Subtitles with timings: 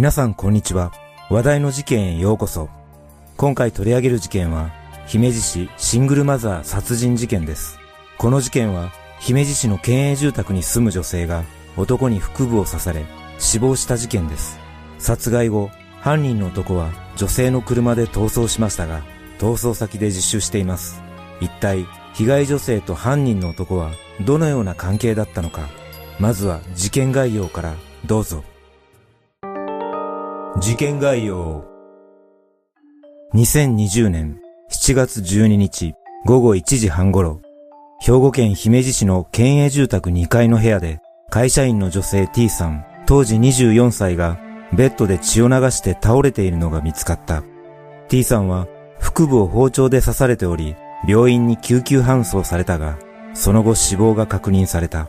[0.00, 0.92] 皆さんこんにちは。
[1.28, 2.70] 話題の事件へようこそ。
[3.36, 4.70] 今回取り上げる事件は、
[5.06, 7.78] 姫路市シングルマザー殺人事件です。
[8.16, 11.44] この事件は、姫路市の県営住宅に住む女性が
[11.76, 13.04] 男に腹部を刺され
[13.38, 14.58] 死亡した事件です。
[14.98, 19.02] 殺害後、犯人の男は女性の車で逃走しましたが、
[19.38, 21.02] 逃走先で自首しています。
[21.42, 23.90] 一体、被害女性と犯人の男は
[24.24, 25.68] どのような関係だったのか。
[26.18, 27.74] まずは事件概要から
[28.06, 28.42] どうぞ。
[30.58, 31.64] 事件概要。
[33.34, 34.40] 2020年
[34.70, 35.94] 7月12日
[36.26, 37.40] 午後1時半頃、
[38.00, 40.98] 兵庫県姫路市の県営住宅2階の部屋で
[41.30, 44.38] 会社員の女性 T さん、当時24歳が
[44.72, 47.44] ベッドで血を流して倒れているのが見つかった。
[48.08, 48.66] T さんは
[48.98, 50.74] 腹部を包丁で刺されており、
[51.06, 52.98] 病院に救急搬送されたが、
[53.34, 55.08] その後死亡が確認された。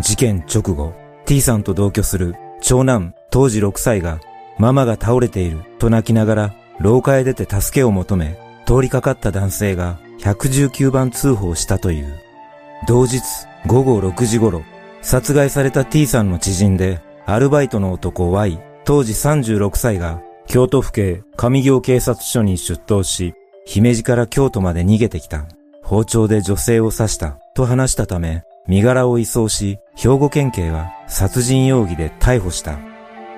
[0.00, 0.92] 事件直後、
[1.24, 4.20] T さんと同居する長男当時6歳が
[4.58, 12.18] ママが倒れていると泣きながら廊下へ出て助けを求め、通りかかった男性が119番通報したという。
[12.86, 13.22] 同日
[13.66, 14.62] 午後6時頃、
[15.02, 23.34] 殺害された T さんの知人でアルバイトの男 Y、当時36歳が京都府警上行警察署に出頭し、
[23.64, 25.46] 姫路から京都まで逃げてきた。
[25.82, 32.78] 包丁で女性を刺したと話したため、身柄を移送し、兵庫県警は殺人容疑で逮捕した。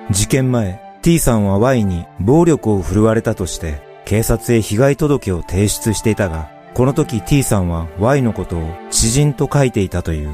[0.09, 10.29] 事件前、T さんは Y に暴力を振るわれたとして、警察へ被害届を提出していたが、この時 T さんは Y のことを知人と書いていたという。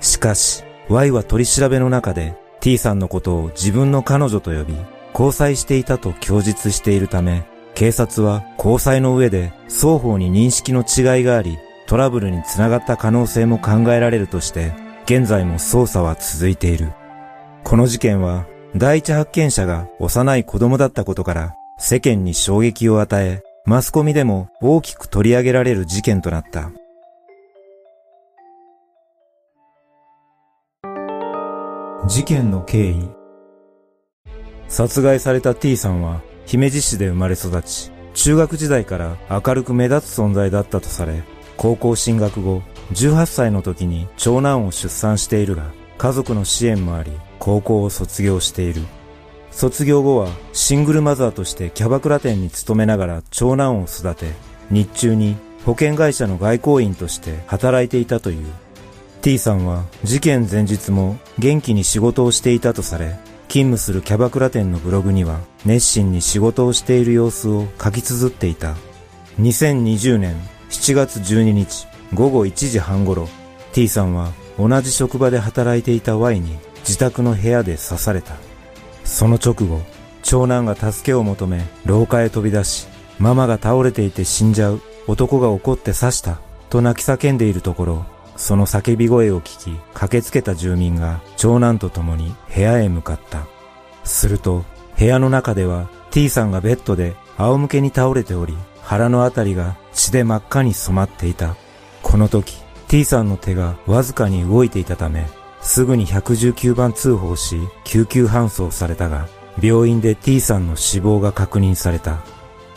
[0.00, 4.74] しかし、Y は取り調べの中で T さんのことを自分の彼女と呼び、
[5.12, 7.44] 交際していたと供述しているため、
[7.76, 11.56] 警察は交際の上で双方に認識の違いがあり、
[11.86, 14.72] トラブルにつながった可能性も考えられるとして、
[15.04, 16.92] 現在も捜査は続いている。
[17.62, 26.72] この事件は、第一発見者が幼い子供だったことから、世間に衝撃を与え、マスコミでも大きく取り上げられる事件となった。
[32.08, 33.08] 事件の経緯
[34.68, 41.22] 殺害された T さんは姫路市で生まれ育ち、中学時代から明るく目立つ存在だったとされ、
[41.56, 42.62] 高校進学後、
[42.92, 48.82] 18歳の時に長男を出産しているが、家族の支援もあり、高校を卒業している。
[49.50, 54.32] 卒業後はシングルマザーとしてキャバクラ店に勤めながら長男を育て、
[54.70, 58.46] 日中に保険会社の外交員として働いていたという。
[59.22, 63.16] T さんは事件前日も元気に仕事をしていたとされ、
[63.48, 68.74] 勤務するキャバクラ店のブログには熱心に仕事をしている様子を書き綴っていた。
[69.40, 70.34] 2020年
[70.70, 73.28] 7月12日午後1時半頃、
[73.72, 78.34] T さんは同じ職場で働いていた Y に自宅の部屋で刺された。
[79.04, 79.82] その直後、
[80.22, 82.86] 長男が助けを求め廊下へ飛び出し、
[83.18, 88.06] ママが倒れていて死んじゃう、男が怒って刺した、と泣き叫んでいるところ、
[88.36, 93.46] その叫び声を聞き、駆けつけた住民が長男と共に部屋へ向かった。
[94.04, 94.64] すると、
[94.98, 101.56] 部屋の中では T さんがベッドで仰向けに倒れており、腹のあたりが血で真っ赤に染まっていた。
[102.02, 102.63] この時、
[102.94, 105.26] T さんの手がわずかに動いていたため、
[105.60, 109.26] すぐに119番通報し、救急搬送されたが、
[109.60, 112.20] 病院で T さんの死亡が確認された。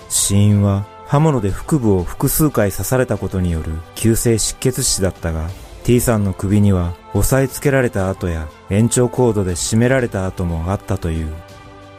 [0.10, 5.52] 死因は刃物で腹部を複数回刺されたことによる急性失血死だったが、
[5.84, 11.32] T さんの首には押さえつけられた跡や延長コードで締められた跡もあったという。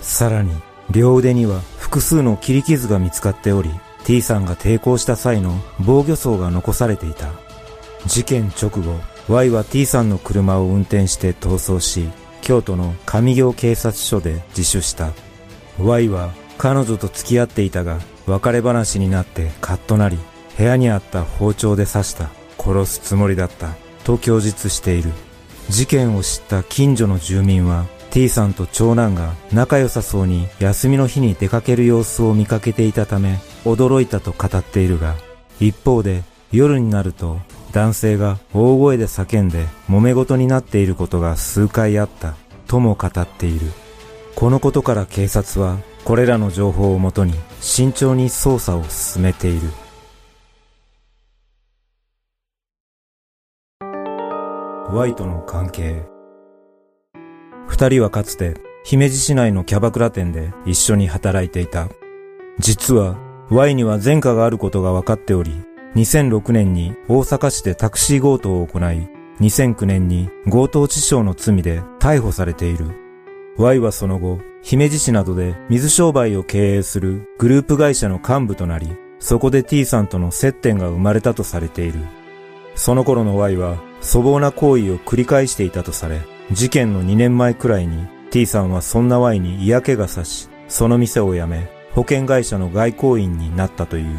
[0.01, 0.51] さらに、
[0.91, 3.71] 両腕には複数の切り傷が見つかっており、
[4.03, 7.28] T さんが抵抗した際の防御層が残されていた。
[8.06, 12.09] 事件直後、Y は T さんの車を運転して逃走し、
[12.41, 15.12] 京都の上行警察署で自首した。
[15.78, 20.18] Y は彼女と付き合っていたが、別れ話になってカッとなり、
[20.56, 23.74] 部屋にあった包丁で刺した、殺すつもりだった、
[24.04, 25.10] と供述している。
[25.68, 35.15] 事件を知った近所の住民は、T さんと長男が仲良さそうに休みの日に出かける様子を見かけていたため、驚いたと語っているが、
[35.60, 37.39] 一方で夜になると
[37.72, 42.34] 男性が大声で叫んで揉め事になっていることが数回あった
[42.66, 43.66] とも語っている。
[44.34, 49.68] このことから警察はこれらの情報をもとに慎重に捜査を進めている。
[54.91, 56.03] ワイとの関係。
[57.66, 58.54] 二人はかつて
[58.84, 61.88] 姫路市内のキャバクラ店で一緒に働いていた。
[62.59, 63.18] 実は
[63.50, 65.62] Y には前科があることが分かっており、
[65.95, 69.09] 2006年に大阪市でタクシー強盗を行い、
[69.41, 72.87] 2009年に強盗致傷の罪で逮捕されている。
[73.57, 78.89] Y はその後、姫路市などで水商売を経営するグループ会社の幹部となり、
[79.19, 82.01] そこで T さんとの接点が生まれたとされている。
[82.75, 86.21] その頃の Y は粗暴な行為を繰り返していたとされ、
[86.53, 94.17] 事件の2年前くらいに T さんはそんな Y に嫌気がさし、その店を辞め、保険会社の外交員になったという。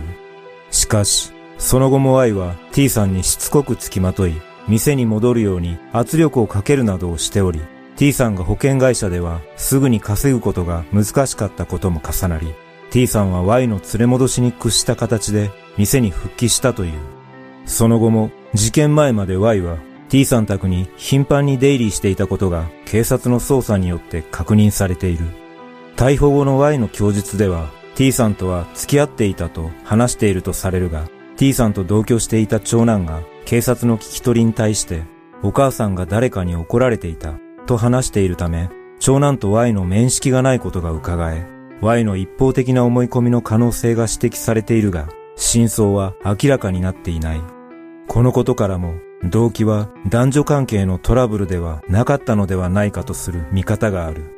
[0.72, 7.60] しかし、その後も Y は T さんにしつこく付きまとい、店に戻るように圧力をかけるなどをしており、
[7.98, 12.56] T さんが保険会社ではすぐに稼ぐことが難しかったことも重なり、
[12.92, 16.94] T さんは Y の連れ戻しに屈した形で店に復帰したという。
[17.66, 19.78] その後も事件前まで Y は
[20.08, 25.26] T さん宅に頻繁に出入りしていたことが警察の捜査によって確認されている。
[25.98, 31.10] 逮捕後の Y の供述では T さんとは付き合っていたと話しているとされるが
[31.40, 35.04] T さんと同居していた長男が警察の聞き取りに対して
[35.42, 38.70] お母さんが誰かに怒られていたと話しているため
[39.00, 41.48] 長男と Y の面識がないことが伺え
[41.80, 45.08] Y の一方的な思い込みの可能性が指摘されているが
[45.38, 47.42] 真相は明らかになっていない。
[48.10, 54.36] このことからも動機は男女関係のトラブルではなかったのではないかとする見方がある。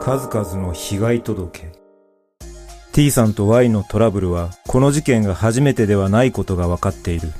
[0.00, 1.83] 数々の被害届
[2.94, 7.32] T さんと Y のトラブルはこの事件が初めてではないことが分かっている。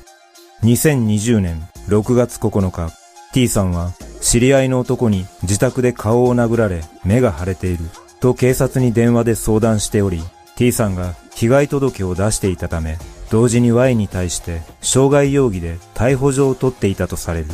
[0.65, 2.93] 2020年6月9日、
[3.33, 7.85] T さんは知り合いの男に自宅で顔を殴られ目が腫れている
[8.19, 10.25] と警察に電話で相談しており、
[10.57, 12.99] T さんが被害届を出していたため、
[13.31, 17.47] 同時に Y に対して傷害容疑で逮捕状を取っていたとされる。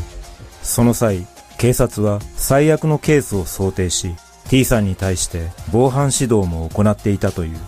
[0.63, 1.27] その際、
[1.59, 4.15] 警察は最悪のケースを想定し、
[4.49, 7.59] T さんに対して防犯指導も行っていたという。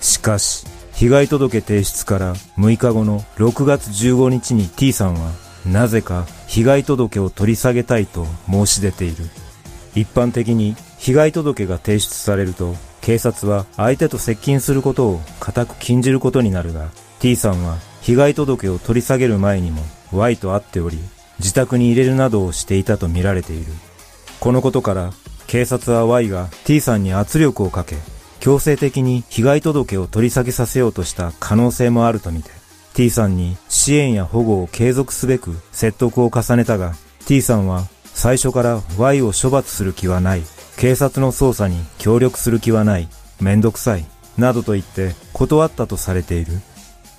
[0.00, 5.30] しかし、被害届提出から6日後の6月15日に T さんは、
[5.66, 9.24] なぜか被害届を取り下げたいと申し出ている。
[9.94, 16.88] 一般的に被害届が提出されると警察は相手と接近することを固く禁じることになるが、
[17.18, 19.82] T さんは被害届を取り下げる前にも
[20.12, 20.98] Y と会っており、
[21.38, 23.72] 自宅に入れるなどをしていたと見られている。
[24.38, 25.12] このことから、
[25.46, 27.96] 警察は Y が T さんに圧力をかけ、
[28.40, 32.50] 強制的に被害届を取り下げさせようとした可能性もあるとみて、
[32.94, 36.94] T さんに支援や保護を継続すべく説得を重ねたが、
[37.26, 40.42] T さんは最初から Y を処罰する気はない
[40.76, 43.08] 警察の捜査に協力する気はない、
[43.38, 44.06] めんどくさい、
[44.38, 46.52] などと言って断ったとされている。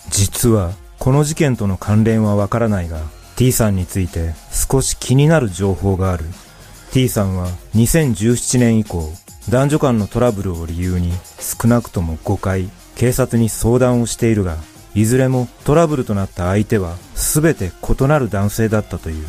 [0.09, 2.99] 実は、この事件との関連はわからないが、
[3.35, 6.25] T さんについて少し気になる情報がある。
[6.91, 9.13] T さんは2017年以降、
[9.49, 14.57] 男女間のトラブルを理由に少なくとも5回警察に相談をしているが、
[14.93, 19.25] いずれもトラブルとなった相手は全て異なる男性だったという。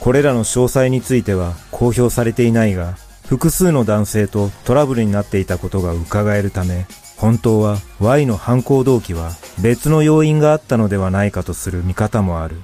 [0.00, 2.94] これらの詳細については公表されていないが、
[3.26, 12.62] 複数の男性とトラブルになっていたことが伺えるため、本当は Y の犯行動機は別の要因があったのではないかとする見方もある。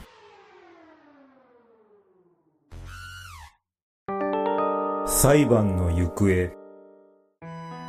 [5.07, 6.62] 裁判の行方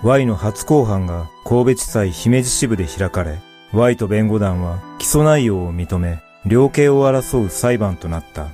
[0.03, 3.39] Y の初公判が神戸地裁姫路支部で開かれ、
[3.71, 8.47] Y と弁護団は起訴内容を認め、量刑を争う裁判となった。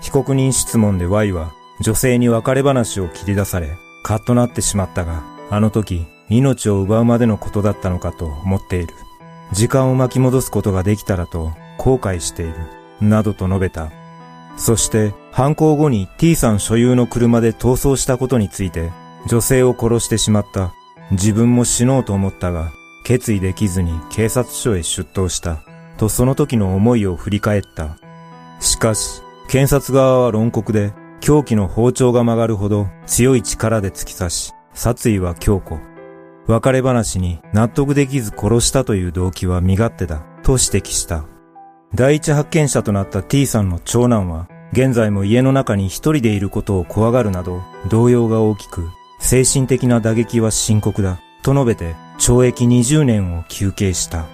[0.00, 1.52] 被告人質問で Y は
[1.82, 8.94] 女性に別れ話を切り出され、カッとなってしまったが、あの時、命を奪うまでのことだったのかと思っている。
[9.52, 12.54] 時間を巻き戻すことができたらと後悔している。
[13.02, 13.90] などと述べた。
[14.56, 18.90] そして犯行後に T さん所有の車で逃走したことについて、
[19.26, 20.72] 女性を殺してしまった。
[21.10, 22.72] 自分も死のうと思ったが、
[23.04, 25.60] 決意できずに警察署へ出頭した。
[25.96, 27.96] とその時の思いを振り返った。
[28.60, 35.80] しかし、検察側は論告で、凶器の包丁が曲がるほど強い力で突き刺し、殺意は強固。
[36.46, 41.24] 別れ話に納得できず殺したという動機は身勝手だ、と指摘した。
[41.94, 48.88] 第一発見者となった T さんの長男は、現在も家の中に一人でいることを怖がるなど、動揺が大きく、
[49.18, 54.26] 精神的な打撃は深刻だ、と述べて、懲役20年を求刑した。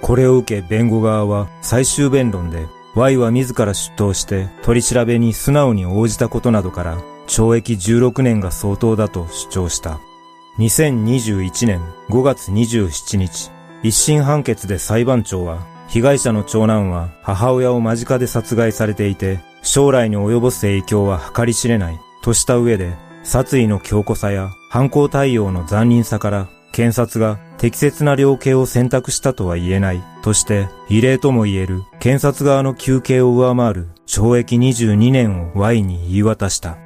[0.00, 9.98] これを受け弁護側は最終弁論で Y は自ら出頭して取り調べに素直に応じたことなどから懲役16年が相当だと主張した。
[10.58, 13.50] 2021年5月27日、
[13.82, 22.94] 一審判決で裁判長は被害者の長男は母親を間近で殺害されていて将来に及ぼす影響は計り知れないとした上で
[23.26, 36.78] 殺意の強固さや犯行対応の残忍さから検察が適切な量刑を選択したとは言えないとして異例とも言える検察側の求刑を上回る懲役22年を Y に言い渡した。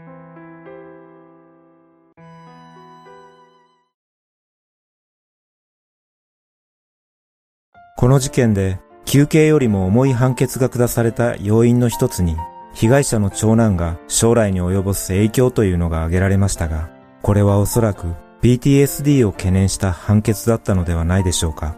[7.99, 12.35] この事件で休刑よりも重い判決が下された要因の一つに
[12.73, 16.91] 被害者の長男が将来に及ぼす影響というのが挙げられましたが、
[17.23, 21.77] これはおそらく PTSD を懸念した判決だったのではないでしょうか。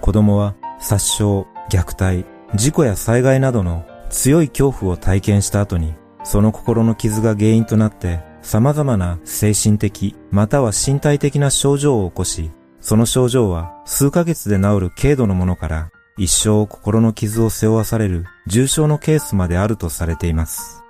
[0.00, 20.82] 子供は殺傷、虐待、事故や災害などの強い恐怖を体験した後に、その心の傷が原因となって様々な精神的または身体的な症状を起こし、その症状は数ヶ月で治る軽度のものから一生心の傷を背負わされる重症のケースまであるとされています。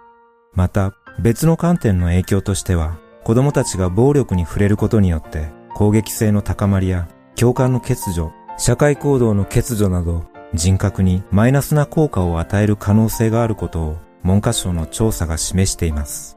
[0.55, 16.37] また別の観点の影響としては子供たちが暴力に触れることによって攻撃性の高まりや共感の欠如、社会行動の欠如など人格にマイナスな効果を与える可能性があることを文科省の調査が示しています。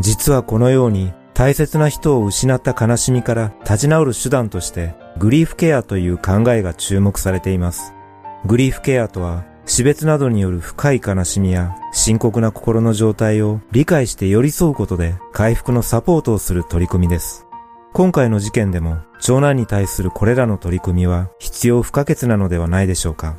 [0.00, 7.93] 実はこのように大切な人を失った悲しみから立ち直る手段としてグリーフケアという考えが注目されています。
[8.46, 17.46] グリーフケアとは死別などによる深い悲しみや深刻な心の状態を理解して寄り添うことで回復のサポートをする取り組みです。
[17.94, 23.36] 今回の事件でも長男に対するこれらの取り組みは必要不可欠なのではないでしょうか。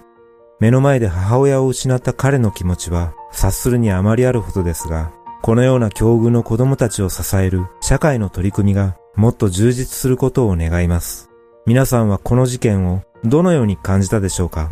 [0.60, 5.12] 目の前で母親を失った彼の気持ちは察するにあまりあるほどですが、
[5.44, 11.30] このような境遇の子供たちを支える社会の取り組みがもっと充実することを願います。
[11.68, 14.72] 皆さんはこの事件をどのように感じたでしょうか？